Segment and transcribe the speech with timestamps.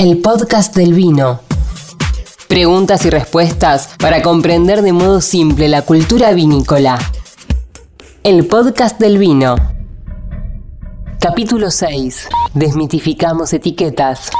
[0.00, 1.40] El podcast del vino.
[2.46, 7.00] Preguntas y respuestas para comprender de modo simple la cultura vinícola.
[8.22, 9.56] El podcast del vino.
[11.18, 12.28] Capítulo 6.
[12.54, 14.30] Desmitificamos etiquetas.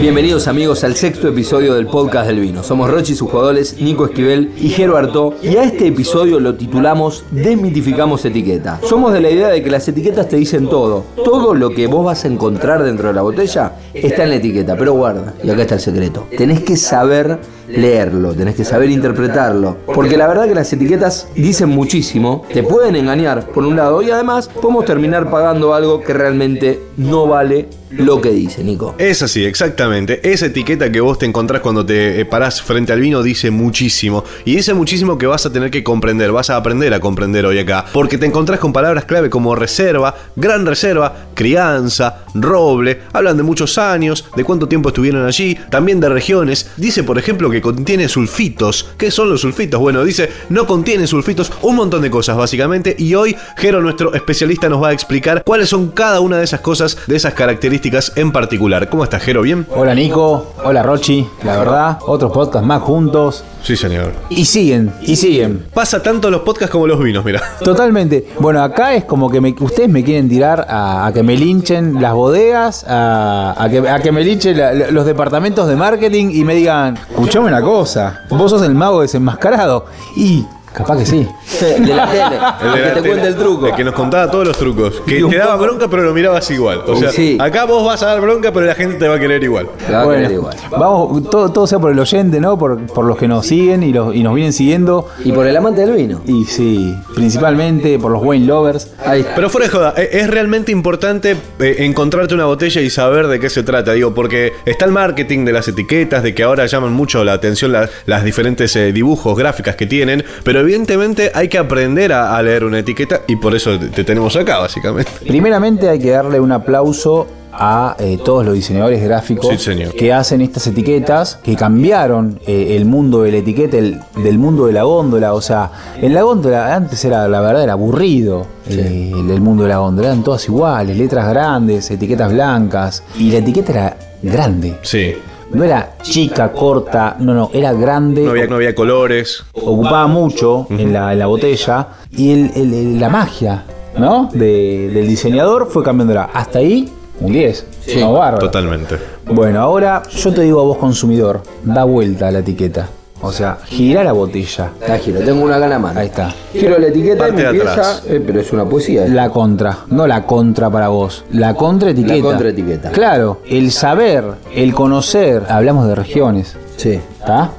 [0.00, 2.62] Bienvenidos amigos al sexto episodio del podcast del vino.
[2.62, 7.24] Somos Rochi, sus jugadores, Nico Esquivel y Jero Artó y a este episodio lo titulamos
[7.30, 8.80] Desmitificamos etiqueta.
[8.82, 11.04] Somos de la idea de que las etiquetas te dicen todo.
[11.24, 14.76] Todo lo que vos vas a encontrar dentro de la botella está en la etiqueta,
[14.76, 16.26] pero guarda, y acá está el secreto.
[16.36, 17.38] Tenés que saber
[17.68, 19.76] leerlo, tenés que saber interpretarlo.
[19.86, 24.10] Porque la verdad que las etiquetas dicen muchísimo, te pueden engañar por un lado y
[24.10, 28.94] además podemos terminar pagando algo que realmente no vale lo que dice, Nico.
[28.98, 30.20] Es así, exactamente.
[30.28, 34.24] Esa etiqueta que vos te encontrás cuando te eh, parás frente al vino dice muchísimo.
[34.44, 37.58] Y dice muchísimo que vas a tener que comprender, vas a aprender a comprender hoy
[37.58, 37.84] acá.
[37.92, 43.02] Porque te encontrás con palabras clave como reserva, gran reserva, crianza, roble.
[43.12, 46.70] Hablan de muchos años, de cuánto tiempo estuvieron allí, también de regiones.
[46.76, 48.88] Dice, por ejemplo, que contiene sulfitos.
[48.98, 49.80] ¿Qué son los sulfitos?
[49.80, 52.96] Bueno, dice, no contiene sulfitos, un montón de cosas básicamente.
[52.98, 56.60] Y hoy, Jero, nuestro especialista, nos va a explicar cuáles son cada una de esas
[56.60, 57.83] cosas, de esas características
[58.16, 58.88] en particular.
[58.88, 59.42] ¿Cómo estás, Jero?
[59.42, 59.66] ¿Bien?
[59.76, 63.44] Hola Nico, hola Rochi, la verdad, otros podcasts más juntos.
[63.62, 64.12] Sí, señor.
[64.30, 65.66] Y siguen, y siguen.
[65.74, 67.42] Pasa tanto los podcasts como los vinos, mira.
[67.62, 68.26] Totalmente.
[68.38, 72.00] Bueno, acá es como que me- ustedes me quieren tirar a, a que me linchen
[72.00, 76.42] las bodegas, a, a que, a que me linchen la- los departamentos de marketing y
[76.44, 79.84] me digan, escuchame una cosa, vos sos el mago desenmascarado.
[80.16, 81.26] Y capaz que sí.
[81.60, 83.66] De la tele, El de el la que te cuenta el truco.
[83.68, 85.02] El que nos contaba todos los trucos.
[85.06, 86.82] Que te daba poco- bronca, pero lo mirabas igual.
[86.86, 87.38] O sea, Sí.
[87.40, 89.68] acá vos vas a dar bronca, pero la gente te va a querer igual.
[89.86, 90.56] Te va a Bueno, querer igual.
[90.70, 92.58] vamos, todo, todo sea por el oyente, ¿no?
[92.58, 95.08] Por, por los que nos siguen y, los, y nos vienen siguiendo.
[95.24, 96.20] Y por el amante del vino.
[96.26, 98.90] Y sí, principalmente por los wine lovers.
[99.04, 99.34] Ahí está.
[99.34, 103.40] Pero fuera de joda, e- es realmente importante eh, encontrarte una botella y saber de
[103.40, 103.92] qué se trata.
[103.92, 107.72] Digo, porque está el marketing de las etiquetas, de que ahora llaman mucho la atención
[107.72, 110.24] la- las diferentes eh, dibujos, gráficas que tienen.
[110.42, 114.04] Pero evidentemente hay que aprender a, a leer una etiqueta y por eso te, te
[114.04, 115.10] tenemos acá, básicamente.
[115.26, 117.26] Primeramente hay que darle un aplauso
[117.56, 122.84] a eh, todos los diseñadores gráficos Sí, que hacen estas etiquetas, que cambiaron eh, el
[122.84, 125.34] mundo de la etiqueta, el- del mundo de la góndola.
[125.34, 125.70] O sea,
[126.02, 129.78] en la góndola antes era, la verdad, era aburrido eh, el, el mundo de la
[129.78, 130.08] góndola.
[130.08, 133.04] Eran todas iguales, letras grandes, etiquetas blancas.
[133.20, 134.74] Y la etiqueta era grande.
[134.82, 135.14] Sí.
[135.54, 138.22] No era chica, corta, no, no, era grande.
[138.22, 139.44] No había, no había colores.
[139.54, 143.64] ocupaba mucho en, la, en la botella y el- el- el- la magia
[143.96, 144.28] ¿no?
[144.32, 146.30] De- del diseñador fue cambiándola.
[146.34, 147.66] Hasta ahí, un 10.
[147.86, 148.38] Sí, No.
[148.38, 148.96] Totalmente.
[149.26, 152.88] Bueno, ahora yo te digo a vos, consumidor, da vuelta a la etiqueta.
[153.24, 154.70] O sea, gira la botella.
[154.86, 155.98] La giro, tengo una gana mano.
[155.98, 156.32] Ahí está.
[156.52, 157.70] Giro la etiqueta y Parte me de empieza.
[157.72, 158.02] atrás.
[158.06, 159.06] eh, pero es una poesía.
[159.08, 162.16] La contra, no la contra para vos, la contra etiqueta.
[162.16, 162.90] La contraetiqueta.
[162.90, 164.24] Claro, el saber,
[164.54, 166.56] el conocer, hablamos de regiones.
[166.76, 167.00] Sí.
[167.18, 167.50] ¿Está?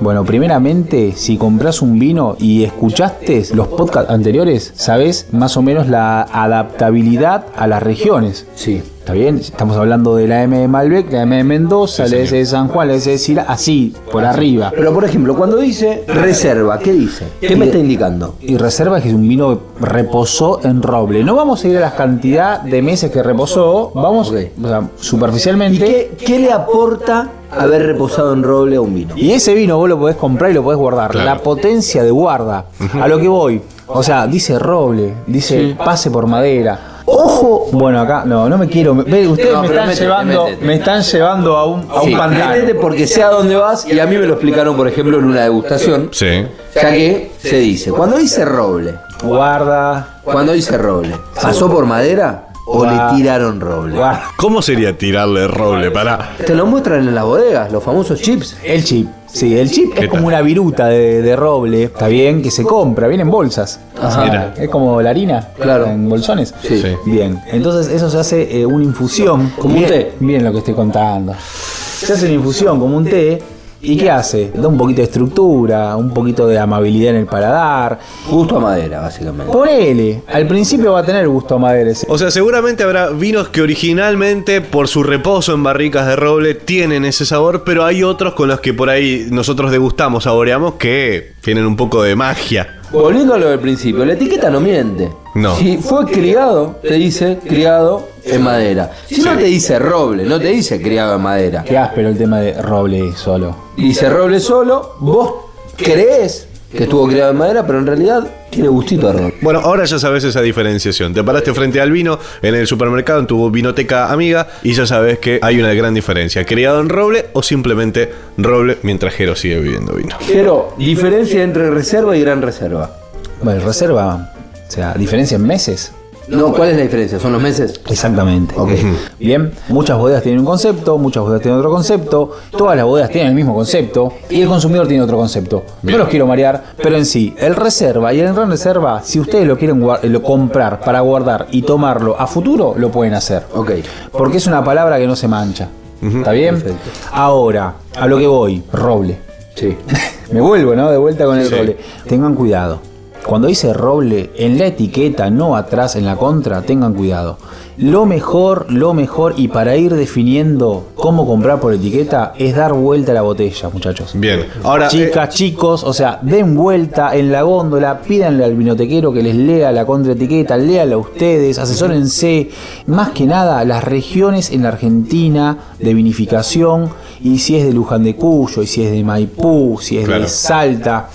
[0.00, 5.86] Bueno, primeramente, si compras un vino y escuchaste los podcasts anteriores, sabes más o menos
[5.88, 8.46] la adaptabilidad a las regiones.
[8.54, 8.82] Sí.
[9.02, 9.38] ¿Está bien?
[9.38, 12.68] Estamos hablando de la M de Malbec, la M de Mendoza, la S de San
[12.68, 14.70] Juan, la S de Sira, así, por arriba.
[14.72, 17.26] Pero por ejemplo, cuando dice reserva, ¿qué dice?
[17.40, 18.36] ¿Qué me está indicando?
[18.40, 21.24] Y reserva que es un vino que reposó en roble.
[21.24, 24.36] No vamos a ir a la cantidad de meses que reposó, vamos Ok.
[24.62, 25.84] o sea, ¿Y superficialmente.
[25.84, 29.16] qué, qué le aporta haber reposado en roble a un vino?
[29.16, 31.10] Y ese vino vos lo podés comprar y lo podés guardar.
[31.10, 31.26] Claro.
[31.26, 32.66] La potencia de guarda.
[33.00, 33.60] A lo que voy.
[33.88, 36.78] O sea, dice roble, dice pase por madera.
[37.04, 38.94] Ojo, bueno acá no, no me quiero.
[38.94, 40.64] ve, ustedes No, me están métete, llevando, métete.
[40.64, 44.06] me están llevando a un, a un Sí, porque sé a dónde vas y a
[44.06, 46.08] mí me lo explicaron, por ejemplo, en una degustación.
[46.12, 46.46] Sí.
[46.74, 52.84] Ya que se dice, cuando dice roble, Guarda, cuando dice roble, ¿pasó por madera o
[52.86, 53.96] le tiraron roble?
[53.96, 54.24] guarda.
[54.36, 56.30] ¿Cómo sería tirarle roble para.?
[56.44, 58.56] Te lo muestran en las bodegas, los famosos chips.
[58.64, 59.08] El chip.
[59.32, 62.64] Sí, el chip ¿Qué es como una viruta de, de roble, está bien, que se
[62.64, 63.80] compra, viene en bolsas.
[64.22, 64.52] Mira.
[64.58, 65.86] es como la harina, Claro.
[65.86, 66.54] en bolsones.
[66.62, 66.80] Sí.
[66.82, 66.88] Sí.
[67.06, 69.50] Bien, entonces eso se hace eh, una infusión.
[69.58, 70.12] Como un Bien- té.
[70.20, 71.32] Bien lo que estoy contando.
[71.38, 73.40] Se hace una infusión como un té.
[73.84, 74.52] ¿Y qué hace?
[74.54, 77.98] Da un poquito de estructura, un poquito de amabilidad en el paladar.
[78.30, 79.52] Gusto a madera, básicamente.
[79.52, 82.06] Ponele, al principio va a tener gusto a madera ese.
[82.08, 87.04] O sea, seguramente habrá vinos que originalmente, por su reposo en barricas de roble, tienen
[87.04, 91.66] ese sabor, pero hay otros con los que por ahí nosotros degustamos, saboreamos, que tienen
[91.66, 92.81] un poco de magia.
[92.92, 95.10] Volviendo a lo del principio, la etiqueta no miente.
[95.34, 95.56] No.
[95.56, 98.90] Si fue criado, te dice criado en madera.
[99.06, 101.64] Si no te dice roble, no te dice criado en madera.
[101.64, 103.56] Qué áspero el tema de roble solo.
[103.78, 105.32] Dice roble solo, vos
[105.76, 109.32] crees que estuvo criado en madera, pero en realidad Tiene gustito a ron.
[109.40, 111.14] Bueno, ahora ya sabes esa diferenciación.
[111.14, 115.18] Te paraste frente al vino en el supermercado, en tu vinoteca amiga, y ya sabes
[115.20, 116.44] que hay una gran diferencia.
[116.44, 120.16] Criado en roble o simplemente roble mientras Jero sigue viviendo vino.
[120.28, 122.94] Pero, diferencia entre reserva y gran reserva.
[123.42, 124.34] Bueno, reserva,
[124.68, 125.92] o sea, diferencia en meses.
[126.32, 127.18] No, ¿cuál es la diferencia?
[127.20, 127.80] ¿Son los meses?
[127.88, 128.54] Exactamente.
[128.56, 128.70] Ok.
[129.18, 133.28] Bien, muchas bodegas tienen un concepto, muchas bodegas tienen otro concepto, todas las bodegas tienen
[133.30, 135.62] el mismo concepto y el consumidor tiene otro concepto.
[135.82, 139.46] No los quiero marear, pero en sí, el reserva y el gran reserva, si ustedes
[139.46, 143.44] lo quieren lo comprar para guardar y tomarlo a futuro, lo pueden hacer.
[143.54, 143.70] Ok.
[144.12, 145.68] Porque es una palabra que no se mancha.
[146.02, 146.54] ¿Está bien?
[146.60, 146.90] Perfecto.
[147.12, 149.18] Ahora, a lo que voy, roble.
[149.54, 149.76] Sí.
[150.32, 150.90] Me vuelvo, ¿no?
[150.90, 151.54] De vuelta con el Sí.
[151.54, 151.76] roble.
[152.08, 152.80] Tengan cuidado.
[153.26, 157.38] Cuando dice roble en la etiqueta, no atrás en la contra, tengan cuidado.
[157.78, 163.12] Lo mejor, lo mejor, y para ir definiendo cómo comprar por etiqueta, es dar vuelta
[163.12, 164.12] a la botella, muchachos.
[164.14, 164.88] Bien, ahora.
[164.88, 169.72] Chicas, chicos, o sea, den vuelta en la góndola, pídanle al vinotequero que les lea
[169.72, 172.50] la contraetiqueta, léala ustedes, asesórense,
[172.86, 176.90] más que nada, las regiones en la Argentina de vinificación,
[177.22, 180.22] y si es de Luján de Cuyo, y si es de Maipú, si es Claro.
[180.24, 181.08] de Salta,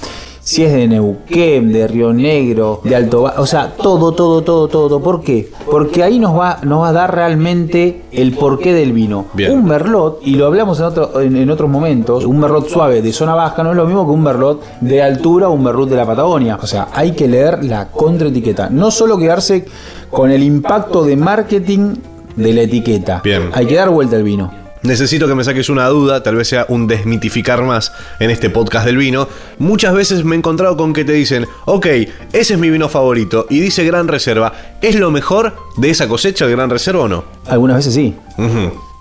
[0.48, 4.70] si es de Neuquén, de Río Negro, de Alto Ba- o sea, todo, todo, todo,
[4.70, 5.02] todo.
[5.02, 5.50] ¿Por qué?
[5.70, 9.26] Porque ahí nos va, nos va a dar realmente el porqué del vino.
[9.34, 9.52] Bien.
[9.52, 13.12] Un merlot, y lo hablamos en, otro- en, en otros momentos, un merlot suave de
[13.12, 15.98] zona baja no es lo mismo que un merlot de altura o un merlot de
[15.98, 16.58] la Patagonia.
[16.62, 18.70] O sea, hay que leer la contraetiqueta.
[18.70, 19.66] No solo quedarse
[20.10, 21.96] con el impacto de marketing
[22.38, 23.20] de la etiqueta.
[23.22, 23.50] Bien.
[23.54, 24.50] Hay que dar vuelta al vino.
[24.88, 27.92] Necesito que me saques una duda, tal vez sea un desmitificar más
[28.22, 29.28] en este podcast del vino.
[29.60, 31.86] Muchas veces me he encontrado con que te dicen, ok,
[32.32, 34.54] ese es mi vino favorito y dice Gran Reserva.
[34.82, 37.26] ¿Es lo mejor de esa cosecha de Gran Reserva o no?
[37.48, 38.16] Algunas veces sí.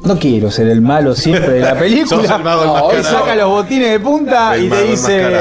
[0.00, 2.20] No quiero ser el malo siempre de la película.
[2.20, 5.38] Sos el mago No, hoy saca los botines de punta El y te dice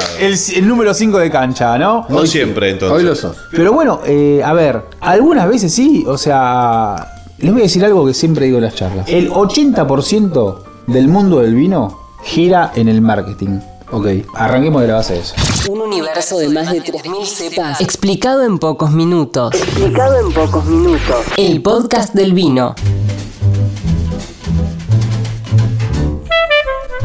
[0.57, 2.05] el número 5 de cancha, ¿no?
[2.07, 2.95] No siempre, entonces.
[2.99, 3.35] Hoy lo sos.
[3.49, 8.05] Pero bueno, eh, a ver, algunas veces sí, o sea, les voy a decir algo
[8.05, 9.07] que siempre digo en las charlas.
[9.09, 13.59] El 80% del mundo del vino gira en el marketing.
[13.91, 14.07] Ok.
[14.33, 15.35] Arranquemos de la base de eso.
[15.69, 19.53] Un universo de más de 3.000 cepas explicado en pocos minutos.
[19.53, 21.25] Explicado en pocos minutos.
[21.37, 22.73] El podcast del vino.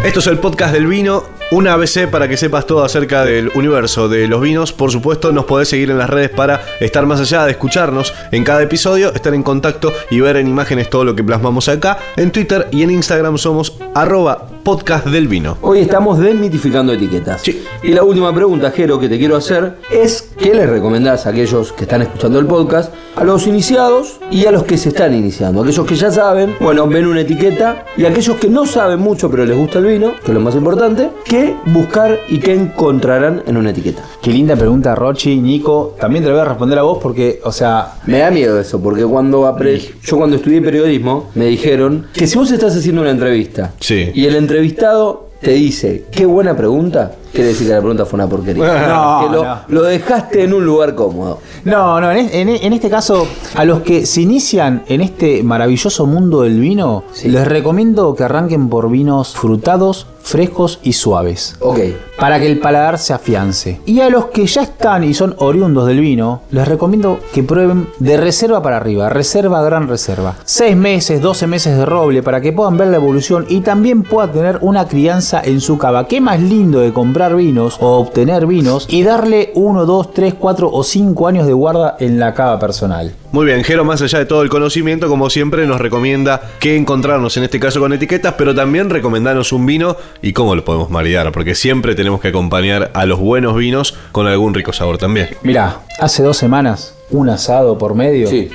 [0.05, 4.08] Esto es el podcast del vino, una ABC para que sepas todo acerca del universo
[4.08, 4.73] de los vinos.
[4.73, 8.44] Por supuesto, nos podés seguir en las redes para estar más allá de escucharnos en
[8.44, 11.99] cada episodio, estar en contacto y ver en imágenes todo lo que plasmamos acá.
[12.17, 15.57] En Twitter y en Instagram somos arroba podcast del vino.
[15.62, 17.41] Hoy estamos desmitificando etiquetas.
[17.43, 17.62] Sí.
[17.83, 21.73] Y la última pregunta, Jero, que te quiero hacer es: ¿qué les recomendás a aquellos
[21.73, 25.62] que están escuchando el podcast, a los iniciados y a los que se están iniciando?
[25.62, 29.45] Aquellos que ya saben, bueno, ven una etiqueta, y aquellos que no saben mucho pero
[29.47, 33.56] les gusta el vino, que es lo más importante, ¿qué buscar y qué encontrarán en
[33.56, 34.03] una etiqueta?
[34.23, 35.97] Qué linda pregunta, Rochi, Nico.
[35.99, 38.81] También te lo voy a responder a vos porque, o sea, Me da miedo eso,
[38.81, 43.11] porque cuando apre- yo cuando estudié periodismo me dijeron que si vos estás haciendo una
[43.11, 44.11] entrevista Sí.
[44.15, 48.29] y el entrevistado te dice qué buena pregunta, quiere decir que la pregunta fue una
[48.29, 48.62] porquería.
[48.88, 49.56] No, que lo, no.
[49.69, 51.38] lo dejaste en un lugar cómodo.
[51.64, 56.05] No, no, en, en- en este caso, a los que se inician en este maravilloso
[56.06, 57.29] mundo del vino, Sí.
[57.31, 61.56] les recomiendo que arranquen por vinos frutados, frescos y suaves.
[61.61, 61.78] Ok.
[62.19, 63.81] Para que el paladar se afiance.
[63.87, 67.88] Y a los que ya están y son oriundos del vino, les recomiendo que prueben
[67.99, 70.37] de reserva para arriba, reserva, gran reserva.
[70.44, 74.31] 6 meses, 12 meses de roble para que puedan ver la evolución y también pueda
[74.31, 76.06] tener una crianza en su cava.
[76.06, 80.70] ¿Qué más lindo de comprar vinos o obtener vinos y darle 1, 2, 3, 4
[80.70, 83.15] o 5 años de guarda en la cava personal?
[83.32, 87.37] Muy bien, Jero, más allá de todo el conocimiento, como siempre, nos recomienda qué encontrarnos
[87.37, 91.31] en este caso con etiquetas, pero también recomendarnos un vino y cómo lo podemos maridar,
[91.31, 95.29] porque siempre tenemos que acompañar a los buenos vinos con algún rico sabor también.
[95.44, 98.29] Mirá, hace dos semanas, un asado por medio.
[98.29, 98.51] Sí.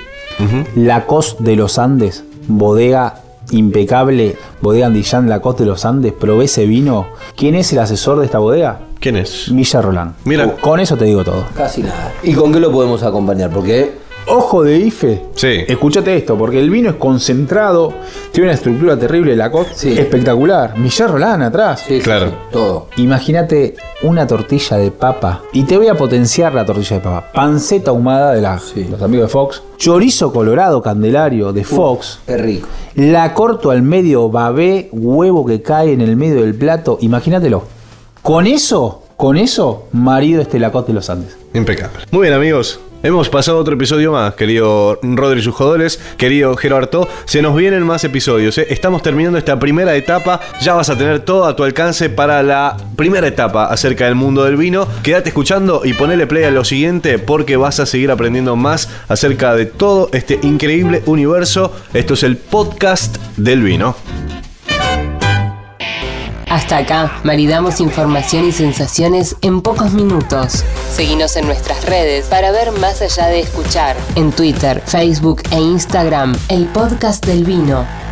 [0.75, 7.07] Lacoste de los Andes, bodega impecable, bodega Andillán Lacoste de los Andes, probé ese vino.
[7.37, 8.79] ¿Quién es el asesor de esta bodega?
[8.99, 9.49] ¿Quién es?
[9.51, 10.15] Milla Roland.
[10.25, 10.51] Mira.
[10.51, 11.45] Con eso te digo todo.
[11.55, 12.11] Casi nada.
[12.23, 13.51] ¿Y con qué lo podemos acompañar?
[13.51, 15.21] Porque Ojo de Ife.
[15.35, 15.59] Sí.
[15.67, 17.93] Escúchate esto, porque el vino es concentrado,
[18.31, 19.91] tiene una estructura terrible, Lacoste Sí.
[19.99, 20.77] espectacular.
[20.77, 21.83] Milla Roland atrás.
[21.87, 22.27] sí, Claro.
[22.29, 22.87] sí, todo.
[22.97, 25.43] Imagínate una tortilla de papa.
[25.53, 27.31] Y te voy a potenciar la tortilla de papa.
[27.33, 28.87] Panceta ahumada de la- Sí.
[28.89, 29.61] los amigos de Fox.
[29.77, 32.19] Chorizo colorado candelario de Fox.
[32.25, 32.67] Qué rico.
[32.95, 36.97] La corto al medio, babé, huevo que cae en el medio del plato.
[37.01, 37.63] Imagínatelo.
[38.23, 41.37] Con eso, con eso, marido este Lacoste de los Andes.
[41.53, 41.99] Impecable.
[42.11, 42.79] Muy bien, amigos.
[43.05, 47.07] Hemos pasado otro episodio más, querido Rodri y sus jugadores, querido Gerardo.
[47.25, 48.57] Se nos vienen más episodios.
[48.57, 48.65] ¿eh?
[48.71, 50.41] Estamos terminando esta primera etapa.
[50.63, 54.43] Ya vas a tener todo a tu alcance para la primera etapa acerca del mundo
[54.43, 54.87] del vino.
[55.03, 59.53] Quédate escuchando y ponele play a lo siguiente porque vas a seguir aprendiendo más acerca
[59.53, 61.75] de todo este increíble universo.
[61.93, 63.95] Esto es el podcast del vino.
[66.55, 70.63] Hasta acá, maridamos información y sensaciones en pocos minutos.
[70.89, 73.97] Seguinos en nuestras redes para ver más allá de escuchar.
[74.15, 78.04] En Twitter, Facebook e Instagram, el podcast del vino.